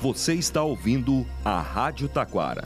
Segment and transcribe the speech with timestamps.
[0.00, 2.64] Você está ouvindo a Rádio Taquara.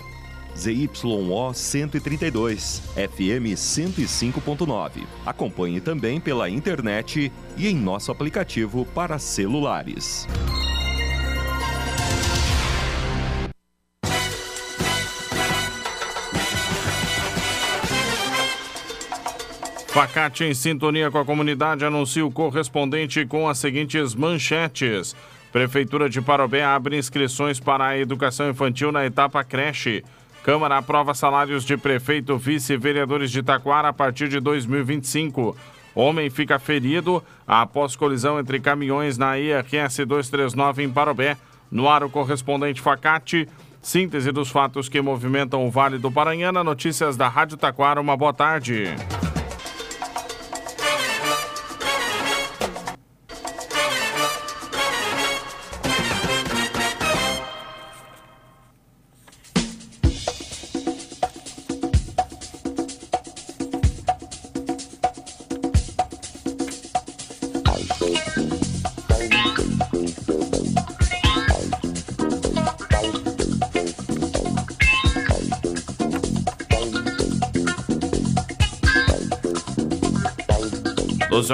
[0.56, 5.04] ZYO 132, FM 105.9.
[5.26, 10.28] Acompanhe também pela internet e em nosso aplicativo para celulares.
[19.88, 25.16] Facate em sintonia com a comunidade anuncia o correspondente com as seguintes manchetes.
[25.54, 30.04] Prefeitura de Parobé abre inscrições para a educação infantil na etapa creche.
[30.42, 35.56] Câmara aprova salários de prefeito, vice vereadores de Taquara a partir de 2025.
[35.94, 41.36] Homem fica ferido após colisão entre caminhões na IRS 239 em Parobé.
[41.70, 43.48] No ar, o correspondente Facate.
[43.80, 46.64] Síntese dos fatos que movimentam o Vale do Paranhana.
[46.64, 48.00] Notícias da Rádio Taquara.
[48.00, 48.86] Uma boa tarde.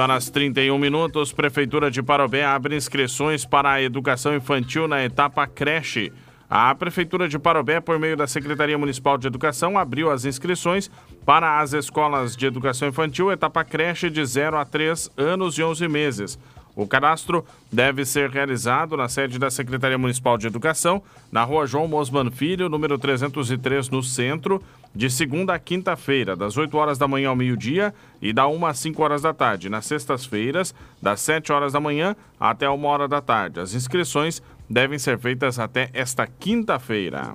[0.00, 6.10] Horas 31 minutos, Prefeitura de Parobé abre inscrições para a educação infantil na etapa creche.
[6.53, 10.91] A Prefeitura de Parobé, por meio da Secretaria Municipal de Educação, abriu as inscrições
[11.25, 15.87] para as escolas de educação infantil etapa creche de 0 a 3 anos e 11
[15.87, 16.37] meses.
[16.74, 21.88] O cadastro deve ser realizado na sede da Secretaria Municipal de Educação, na rua João
[21.88, 24.62] Mosman Filho, número 303, no centro,
[24.94, 28.78] de segunda a quinta-feira, das 8 horas da manhã ao meio-dia e da 1 às
[28.78, 29.68] 5 horas da tarde.
[29.68, 33.60] Nas sextas-feiras, das 7 horas da manhã até 1 hora da tarde.
[33.60, 37.32] As inscrições devem ser feitas até esta quinta-feira.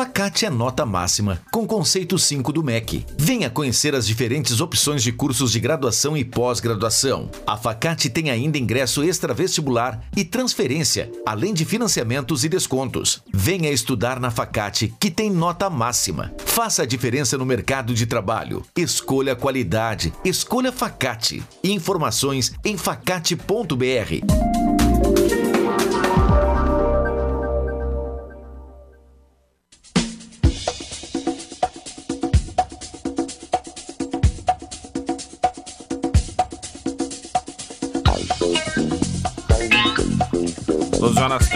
[0.00, 3.04] Facate é nota máxima, com conceito 5 do MEC.
[3.18, 7.30] Venha conhecer as diferentes opções de cursos de graduação e pós-graduação.
[7.46, 13.22] A Facate tem ainda ingresso extra-vestibular e transferência, além de financiamentos e descontos.
[13.30, 16.32] Venha estudar na Facate, que tem nota máxima.
[16.46, 18.64] Faça a diferença no mercado de trabalho.
[18.74, 20.14] Escolha qualidade.
[20.24, 21.42] Escolha Facate.
[21.62, 24.49] Informações em facate.br.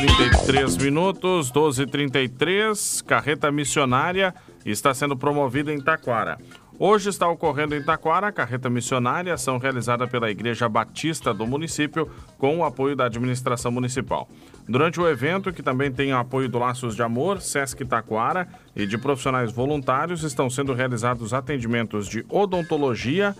[0.06, 6.36] 33 minutos, 12h33, carreta missionária está sendo promovida em Taquara.
[6.78, 12.10] Hoje está ocorrendo em Taquara a carreta missionária, ação realizada pela Igreja Batista do município
[12.36, 14.28] com o apoio da administração municipal.
[14.68, 18.86] Durante o evento, que também tem o apoio do Laços de Amor, Sesc Taquara e
[18.86, 23.34] de profissionais voluntários, estão sendo realizados atendimentos de odontologia,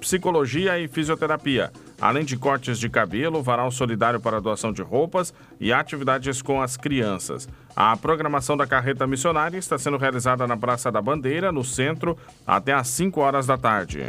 [0.00, 5.72] psicologia e fisioterapia, além de cortes de cabelo, varal solidário para doação de roupas e
[5.72, 7.48] atividades com as crianças.
[7.76, 12.16] A programação da carreta missionária está sendo realizada na Praça da Bandeira, no centro,
[12.46, 14.00] até às 5 horas da tarde.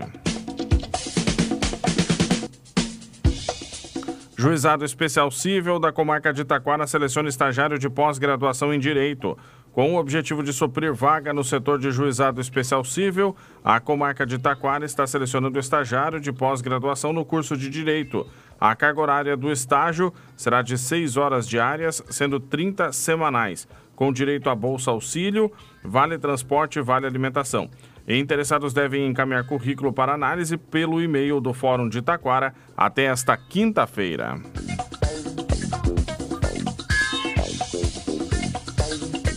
[4.41, 9.37] Juizado Especial Cível da Comarca de Itaquara seleciona estagiário de pós-graduação em Direito.
[9.73, 13.33] Com o objetivo de suprir vaga no setor de juizado especial civil,
[13.63, 18.27] a comarca de Taquara está selecionando estagiário de pós-graduação no curso de Direito.
[18.59, 23.65] A carga horária do estágio será de 6 horas diárias, sendo 30 semanais,
[23.95, 25.49] com direito a bolsa auxílio,
[25.83, 27.69] vale transporte e vale alimentação.
[28.05, 34.37] Interessados devem encaminhar currículo para análise pelo e-mail do Fórum de Taquara até esta quinta-feira.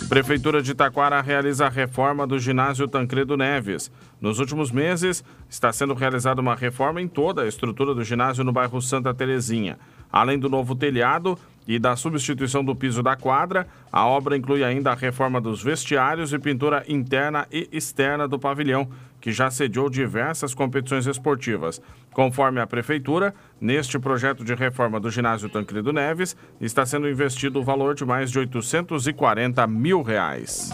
[0.09, 3.91] Prefeitura de Taquara realiza a reforma do ginásio Tancredo Neves.
[4.21, 8.53] Nos últimos meses, está sendo realizada uma reforma em toda a estrutura do ginásio no
[8.53, 9.79] bairro Santa Terezinha.
[10.13, 14.93] Além do novo telhado e da substituição do piso da quadra, a obra inclui ainda
[14.93, 18.89] a reforma dos vestiários e pintura interna e externa do pavilhão,
[19.25, 21.81] que já sediou diversas competições esportivas.
[22.13, 27.65] Conforme a Prefeitura, neste projeto de reforma do ginásio Tancredo Neves, está sendo investido o
[27.65, 30.69] valor de mais de 840 mil reais.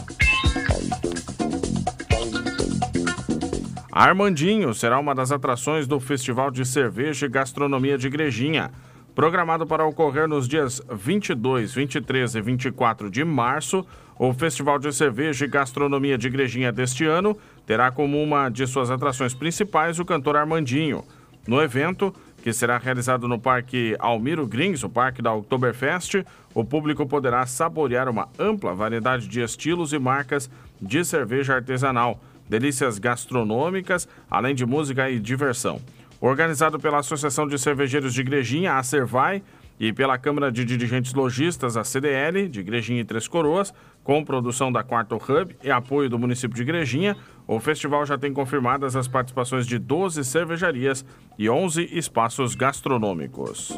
[3.92, 8.72] Armandinho será uma das atrações do Festival de Cerveja e Gastronomia de Igrejinha.
[9.14, 13.86] Programado para ocorrer nos dias 22, 23 e 24 de março,
[14.20, 17.34] o Festival de Cerveja e Gastronomia de Igrejinha deste ano
[17.66, 21.02] terá como uma de suas atrações principais o cantor Armandinho.
[21.48, 26.22] No evento, que será realizado no Parque Almiro Grins, o Parque da Oktoberfest,
[26.52, 32.98] o público poderá saborear uma ampla variedade de estilos e marcas de cerveja artesanal, delícias
[32.98, 35.80] gastronômicas, além de música e diversão.
[36.20, 39.42] Organizado pela Associação de Cervejeiros de Igrejinha, a Cervai,
[39.80, 43.72] e pela Câmara de Dirigentes Logistas, a CDL, de Igrejinha e Três Coroas,
[44.04, 47.16] com produção da Quarto Hub e apoio do município de Igrejinha,
[47.46, 51.02] o festival já tem confirmadas as participações de 12 cervejarias
[51.38, 53.72] e 11 espaços gastronômicos.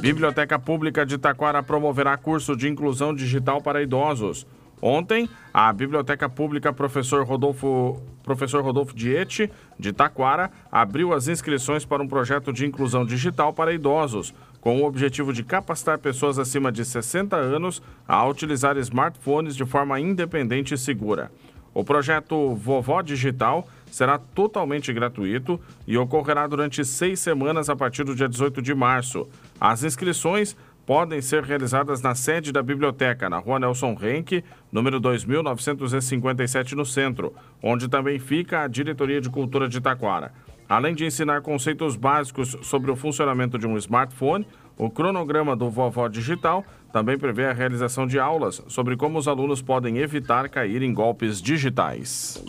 [0.00, 4.46] Biblioteca Pública de Taquara promoverá curso de inclusão digital para idosos.
[4.80, 12.02] Ontem, a Biblioteca Pública Professor Rodolfo, Professor Rodolfo Diete, de Taquara, abriu as inscrições para
[12.02, 16.84] um projeto de inclusão digital para idosos, com o objetivo de capacitar pessoas acima de
[16.84, 21.30] 60 anos a utilizar smartphones de forma independente e segura.
[21.74, 28.14] O projeto Vovó Digital será totalmente gratuito e ocorrerá durante seis semanas a partir do
[28.14, 29.28] dia 18 de março.
[29.60, 30.56] As inscrições
[30.88, 34.42] podem ser realizadas na sede da biblioteca, na rua Nelson Renck,
[34.72, 40.32] número 2957, no centro, onde também fica a Diretoria de Cultura de Taquara.
[40.66, 44.46] Além de ensinar conceitos básicos sobre o funcionamento de um smartphone,
[44.78, 49.60] o cronograma do Vovó Digital também prevê a realização de aulas sobre como os alunos
[49.60, 52.42] podem evitar cair em golpes digitais.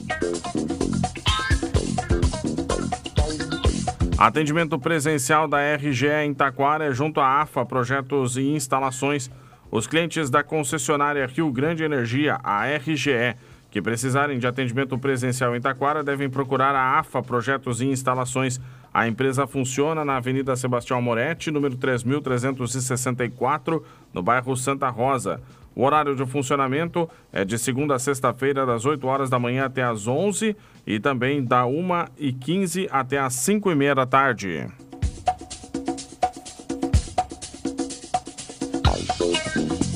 [4.19, 9.31] Atendimento presencial da RGE em Taquara junto à AFA Projetos e Instalações.
[9.71, 13.37] Os clientes da concessionária Rio Grande Energia, a RGE,
[13.71, 18.59] que precisarem de atendimento presencial em Taquara devem procurar a AFA Projetos e Instalações.
[18.93, 25.39] A empresa funciona na Avenida Sebastião Moretti, número 3364, no bairro Santa Rosa.
[25.79, 29.81] O horário de funcionamento é de segunda a sexta-feira, das 8 horas da manhã até
[29.81, 30.53] as 11
[30.85, 34.67] e também da 1h15 até as 5h30 da tarde.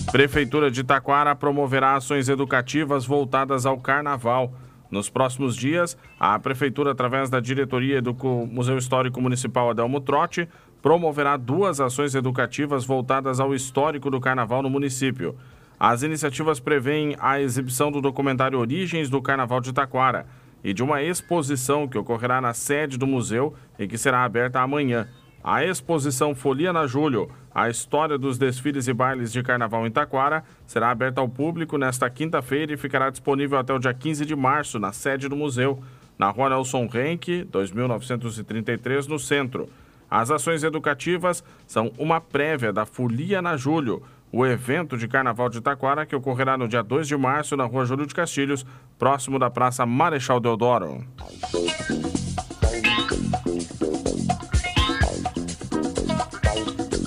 [0.09, 4.53] Prefeitura de Taquara promoverá ações educativas voltadas ao carnaval.
[4.89, 8.15] Nos próximos dias, a Prefeitura, através da diretoria do
[8.49, 10.47] Museu Histórico Municipal Adelmo Trotti,
[10.81, 15.35] promoverá duas ações educativas voltadas ao histórico do carnaval no município.
[15.79, 20.25] As iniciativas prevêem a exibição do documentário Origens do Carnaval de Taquara
[20.63, 25.07] e de uma exposição que ocorrerá na sede do museu e que será aberta amanhã.
[25.43, 30.41] A exposição Folia na Julho, a história dos desfiles e bailes de carnaval em Taquara,
[30.65, 34.79] será aberta ao público nesta quinta-feira e ficará disponível até o dia 15 de março
[34.79, 35.83] na sede do museu,
[36.17, 39.67] na Rua Nelson Renck, 2933, no centro.
[40.09, 44.01] As ações educativas são uma prévia da Folia na Julho,
[44.33, 47.85] o evento de Carnaval de Taquara, que ocorrerá no dia 2 de março na rua
[47.85, 48.65] Júlio de Castilhos,
[48.97, 51.05] próximo da Praça Marechal Deodoro.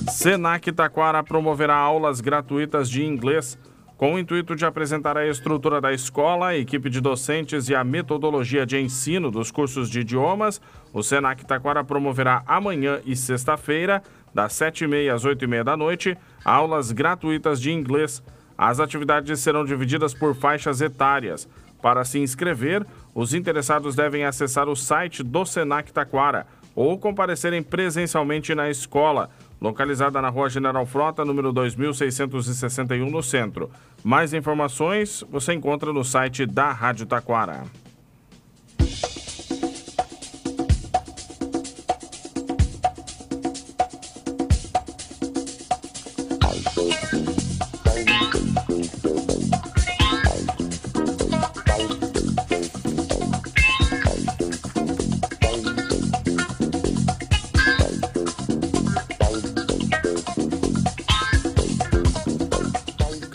[0.09, 3.59] Senac Taquara promoverá aulas gratuitas de inglês
[3.97, 7.83] com o intuito de apresentar a estrutura da escola, a equipe de docentes e a
[7.83, 10.61] metodologia de ensino dos cursos de idiomas.
[10.93, 14.03] O Senac Taquara promoverá amanhã e sexta-feira
[14.37, 18.23] das 7h30 às 8h30 da noite, aulas gratuitas de inglês.
[18.57, 21.49] As atividades serão divididas por faixas etárias.
[21.81, 28.55] Para se inscrever, os interessados devem acessar o site do Senac Taquara ou comparecerem presencialmente
[28.55, 33.71] na escola, localizada na Rua General Frota, número 2661, no centro.
[34.05, 37.65] Mais informações você encontra no site da Rádio Taquara.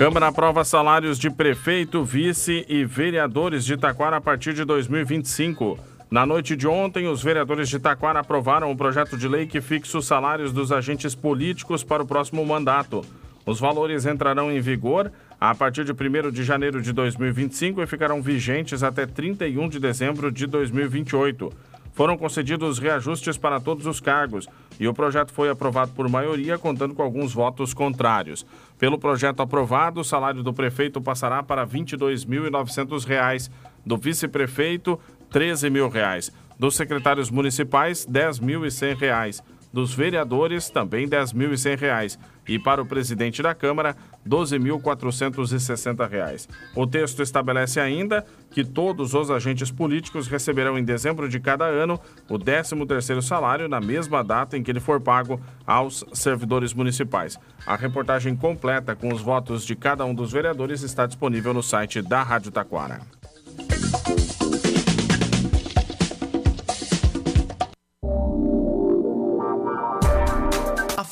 [0.02, 5.78] Câmara aprova salários de prefeito, vice e vereadores de Taquara a partir de 2025.
[6.10, 10.00] Na noite de ontem, os vereadores de Taquara aprovaram o projeto de lei que fixa
[10.00, 13.06] os salários dos agentes políticos para o próximo mandato.
[13.46, 18.24] Os valores entrarão em vigor a partir de 1 de janeiro de 2025 e ficarão
[18.24, 21.54] vigentes até 31 de dezembro de 2028
[21.94, 24.48] foram concedidos reajustes para todos os cargos
[24.80, 28.46] e o projeto foi aprovado por maioria, contando com alguns votos contrários.
[28.80, 33.50] Pelo projeto aprovado, o salário do prefeito passará para R$ 22.900,
[33.86, 35.00] do vice-prefeito,
[35.32, 42.18] R$ 13.000, dos secretários municipais, R$ 10.100, dos vereadores, também R$ 10.100
[42.48, 46.48] e para o presidente da Câmara, R$ 12.460.
[46.76, 52.00] O texto estabelece ainda que todos os agentes políticos receberão em dezembro de cada ano
[52.30, 57.40] o 13º salário na mesma data em que ele for pago aos servidores municipais.
[57.66, 62.02] A reportagem completa com os votos de cada um dos vereadores está disponível no site
[62.02, 63.21] da Rádio Taquara.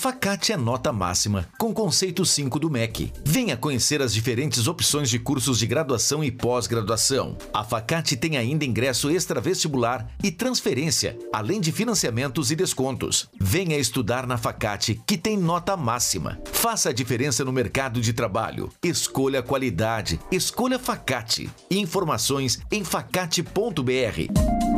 [0.10, 3.14] Facate é nota máxima, com conceito 5 do MEC.
[3.24, 7.38] Venha conhecer as diferentes opções de cursos de graduação e pós-graduação.
[7.54, 13.30] A Facate tem ainda ingresso extra-vestibular e transferência, além de financiamentos e descontos.
[13.40, 16.40] Venha estudar na Facate, que tem nota máxima.
[16.52, 18.72] Faça a diferença no mercado de trabalho.
[18.84, 20.20] Escolha qualidade.
[20.32, 21.52] Escolha Facate.
[21.70, 24.69] Informações em facate.br.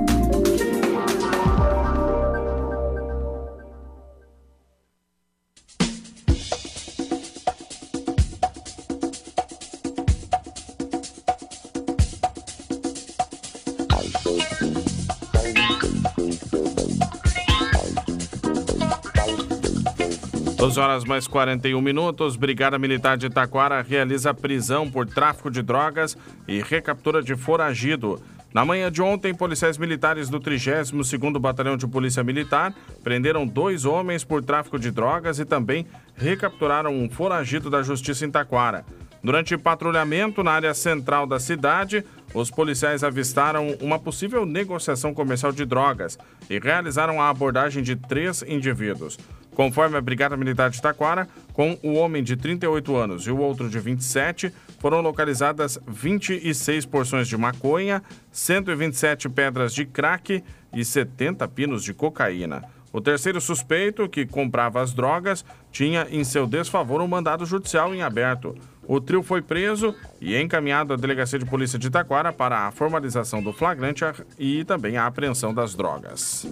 [20.62, 22.36] 12 horas mais 41 minutos.
[22.36, 26.16] Brigada Militar de Taquara realiza prisão por tráfico de drogas
[26.48, 28.22] e recaptura de foragido.
[28.54, 34.24] Na manhã de ontem, policiais militares do 32º Batalhão de Polícia Militar prenderam dois homens
[34.24, 38.86] por tráfico de drogas e também recapturaram um foragido da Justiça em Taquara.
[39.24, 45.66] Durante patrulhamento na área central da cidade, os policiais avistaram uma possível negociação comercial de
[45.66, 49.18] drogas e realizaram a abordagem de três indivíduos.
[49.56, 53.70] Conforme a Brigada Militar de Taquara, com o homem de 38 anos e o outro
[53.70, 60.44] de 27, foram localizadas 26 porções de maconha, 127 pedras de crack
[60.74, 62.64] e 70 pinos de cocaína.
[62.94, 68.02] O terceiro suspeito, que comprava as drogas, tinha em seu desfavor um mandado judicial em
[68.02, 68.56] aberto.
[68.86, 73.42] O trio foi preso e encaminhado à Delegacia de Polícia de Taquara para a formalização
[73.42, 74.04] do flagrante
[74.38, 76.46] e também a apreensão das drogas.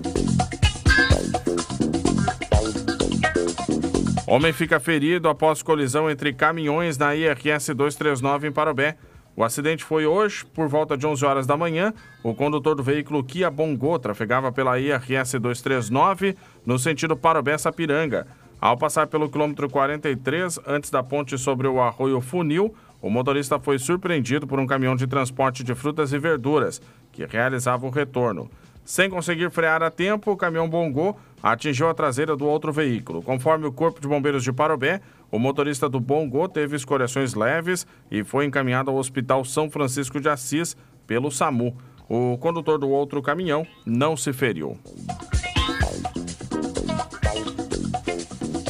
[4.31, 8.95] Homem fica ferido após colisão entre caminhões na IRS 239 em Parobé.
[9.35, 11.91] O acidente foi hoje, por volta de 11 horas da manhã.
[12.21, 18.27] O condutor do veículo Kia Bongo trafegava pela IRS 239 no sentido Parobé-Sapiranga.
[18.61, 22.71] Ao passar pelo quilômetro 43, antes da ponte sobre o arroio Funil,
[23.01, 26.79] o motorista foi surpreendido por um caminhão de transporte de frutas e verduras,
[27.11, 28.47] que realizava o retorno.
[28.85, 33.21] Sem conseguir frear a tempo, o caminhão Bongo atingiu a traseira do outro veículo.
[33.21, 38.23] Conforme o Corpo de Bombeiros de Parobé, o motorista do Bongo teve escoriações leves e
[38.23, 41.75] foi encaminhado ao Hospital São Francisco de Assis pelo SAMU.
[42.07, 44.77] O condutor do outro caminhão não se feriu.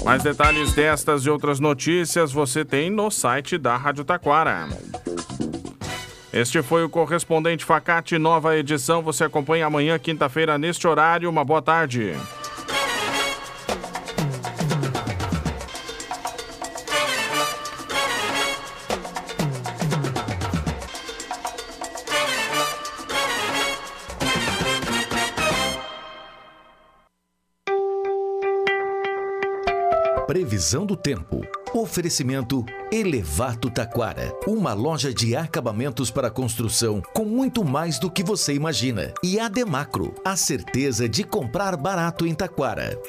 [0.03, 4.67] Mais detalhes destas e outras notícias você tem no site da Rádio Taquara.
[6.31, 9.01] Este foi o correspondente Facate, nova edição.
[9.01, 11.29] Você acompanha amanhã, quinta-feira, neste horário.
[11.29, 12.13] Uma boa tarde.
[30.49, 31.41] Previsão do tempo.
[31.75, 38.55] Oferecimento Elevato Taquara, uma loja de acabamentos para construção com muito mais do que você
[38.55, 39.13] imagina.
[39.23, 42.99] E a Demacro, a certeza de comprar barato em Taquara.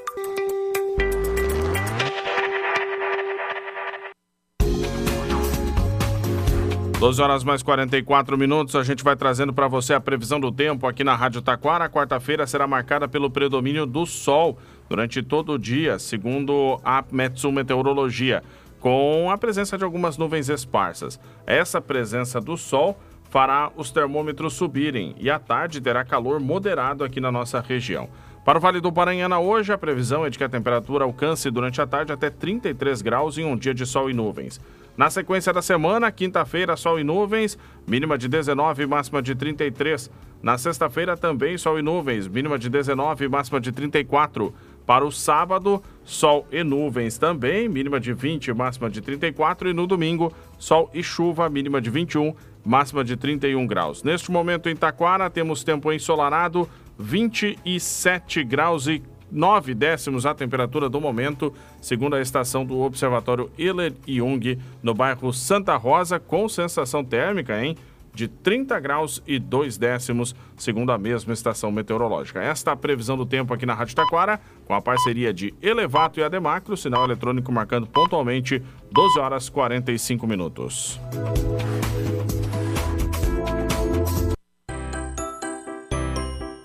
[6.99, 10.87] Doze horas mais 44 minutos, a gente vai trazendo para você a previsão do tempo
[10.87, 11.88] aqui na Rádio Taquara.
[11.88, 14.59] quarta-feira será marcada pelo predomínio do sol
[14.90, 18.42] durante todo o dia, segundo a Metsu Meteorologia
[18.80, 21.20] com a presença de algumas nuvens esparsas.
[21.47, 27.20] Essa presença do sol fará os termômetros subirem e à tarde terá calor moderado aqui
[27.20, 28.09] na nossa região.
[28.44, 31.80] Para o Vale do Paranhana hoje, a previsão é de que a temperatura alcance durante
[31.80, 34.59] a tarde até 33 graus em um dia de sol e nuvens.
[34.97, 37.56] Na sequência da semana, quinta-feira, sol e nuvens,
[37.87, 40.11] mínima de 19 e máxima de 33.
[40.42, 44.52] Na sexta-feira, também sol e nuvens, mínima de 19 e máxima de 34.
[44.90, 49.68] Para o sábado, sol e nuvens também, mínima de 20, máxima de 34.
[49.68, 54.02] E no domingo, sol e chuva, mínima de 21, máxima de 31 graus.
[54.02, 56.68] Neste momento em Taquara, temos tempo ensolarado,
[56.99, 63.92] 27 graus e 9 décimos a temperatura do momento, segundo a estação do Observatório Euler
[64.09, 67.76] Jung, no bairro Santa Rosa, com sensação térmica, hein?
[68.14, 72.43] De 30 graus e 2 décimos, segundo a mesma estação meteorológica.
[72.43, 76.21] Esta é a previsão do tempo aqui na Rádio Taquara, com a parceria de Elevato
[76.21, 78.62] e Ademacro, sinal eletrônico marcando pontualmente
[78.93, 81.00] 12 horas 45 minutos.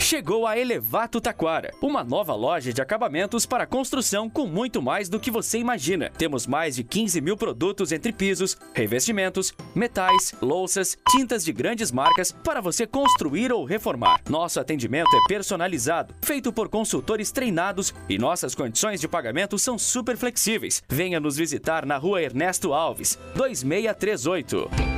[0.05, 5.19] Chegou a Elevato Taquara, uma nova loja de acabamentos para construção com muito mais do
[5.19, 6.11] que você imagina.
[6.15, 12.31] Temos mais de 15 mil produtos entre pisos, revestimentos, metais, louças, tintas de grandes marcas
[12.31, 14.21] para você construir ou reformar.
[14.29, 20.15] Nosso atendimento é personalizado, feito por consultores treinados e nossas condições de pagamento são super
[20.17, 20.83] flexíveis.
[20.87, 24.94] Venha nos visitar na rua Ernesto Alves, 2638.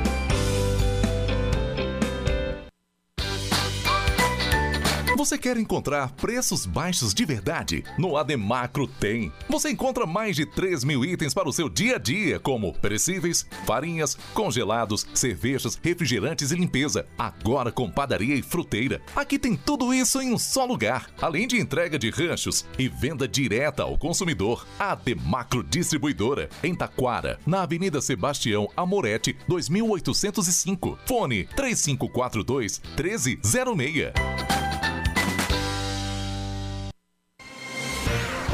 [5.18, 7.82] Você quer encontrar preços baixos de verdade?
[7.98, 9.32] No Ademacro tem.
[9.48, 13.44] Você encontra mais de 3 mil itens para o seu dia a dia, como perecíveis,
[13.66, 17.04] farinhas, congelados, cervejas, refrigerantes e limpeza.
[17.18, 19.02] Agora com padaria e fruteira.
[19.16, 21.10] Aqui tem tudo isso em um só lugar.
[21.20, 24.64] Além de entrega de ranchos e venda direta ao consumidor.
[24.78, 30.96] Ademacro Distribuidora, em Taquara, na Avenida Sebastião Amoretti, 2805.
[31.04, 34.67] Fone 3542 1306.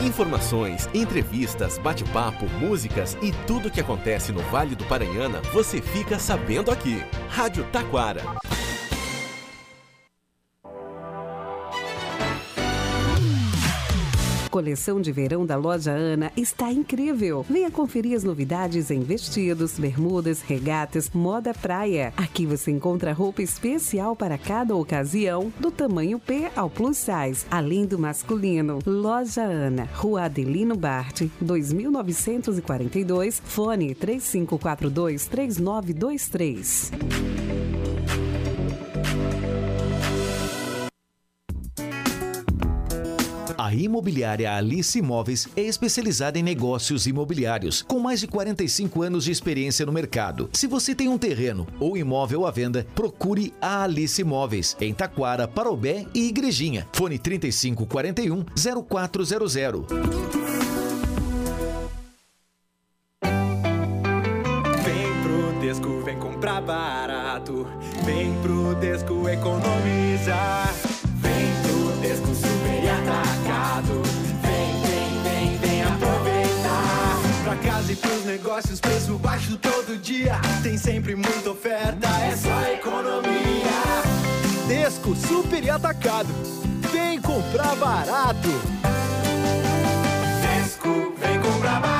[0.04, 6.18] Informações, entrevistas, bate-papo, músicas e tudo o que acontece no Vale do Paranhana você fica
[6.18, 7.02] sabendo aqui.
[7.30, 8.20] Rádio Taquara.
[14.54, 17.44] Coleção de verão da loja Ana está incrível.
[17.50, 22.12] Venha conferir as novidades em vestidos, bermudas, regatas, moda praia.
[22.16, 27.84] Aqui você encontra roupa especial para cada ocasião, do tamanho P ao plus size, além
[27.84, 28.78] do masculino.
[28.86, 37.33] Loja Ana, Rua Adelino Bart, 2942, fone 3542 3923.
[43.74, 49.84] Imobiliária Alice Imóveis é especializada em negócios imobiliários, com mais de 45 anos de experiência
[49.84, 50.48] no mercado.
[50.52, 55.48] Se você tem um terreno ou imóvel à venda, procure a Alice Imóveis, em Taquara,
[55.48, 56.86] Parobé e Igrejinha.
[56.92, 58.44] Fone 3541
[58.88, 59.86] 0400.
[64.84, 67.66] Vem pro Desco, vem comprar barato.
[68.04, 69.93] Vem pro Desco economizar.
[77.94, 80.34] E pros negócios, preço baixo todo dia.
[80.62, 83.32] Tem sempre muita oferta, é só economia.
[84.66, 86.28] Desco super e atacado.
[86.92, 88.48] Vem comprar barato.
[90.42, 91.93] Desco, vem comprar barato.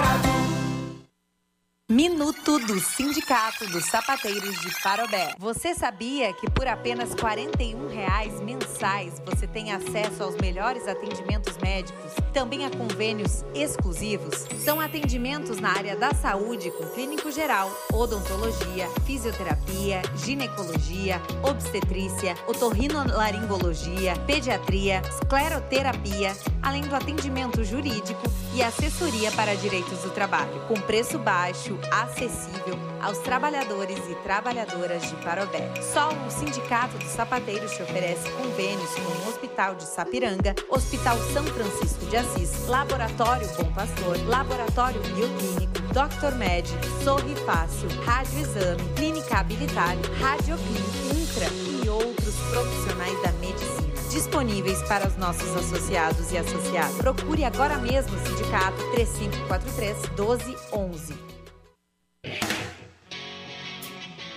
[1.95, 5.33] Minuto do Sindicato dos Sapateiros de Parobé.
[5.39, 12.11] Você sabia que por apenas 41 reais mensais você tem acesso aos melhores atendimentos médicos,
[12.33, 14.45] também a convênios exclusivos?
[14.65, 25.01] São atendimentos na área da saúde com clínico geral, odontologia, fisioterapia, ginecologia, obstetrícia, otorrinolaringologia, pediatria,
[25.09, 26.33] escleroterapia,
[26.65, 28.23] além do atendimento jurídico
[28.55, 35.15] e assessoria para direitos do trabalho, com preço baixo, acessível aos trabalhadores e trabalhadoras de
[35.17, 35.71] Parobé.
[35.93, 41.45] Só o Sindicato dos Sapateiros te oferece convênios com o Hospital de Sapiranga, Hospital São
[41.45, 46.35] Francisco de Assis, Laboratório Bom Pastor, Laboratório Bioclínico, Dr.
[46.37, 46.67] Med,
[47.03, 55.09] Sorri Fácil, Rádio Exame, Clínica Habilitar, Radioclin, Intra e outros profissionais da medicina disponíveis para
[55.09, 56.97] os nossos associados e associadas.
[56.99, 61.34] Procure agora mesmo o Sindicato 3543 1211.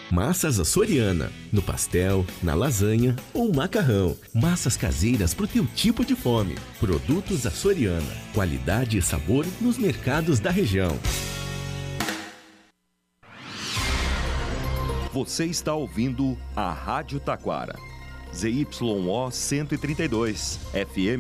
[0.10, 1.30] Massas Açoriana.
[1.52, 4.16] No pastel, na lasanha ou macarrão.
[4.34, 6.56] Massas caseiras para o teu tipo de fome.
[6.80, 8.16] Produtos Açoriana.
[8.34, 10.98] Qualidade e sabor nos mercados da região.
[15.12, 17.76] Você está ouvindo a Rádio Taquara.
[18.34, 21.16] ZYO 132, FM